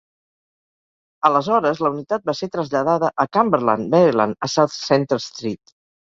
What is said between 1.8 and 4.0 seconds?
la unitat va ser traslladada a Cumberland,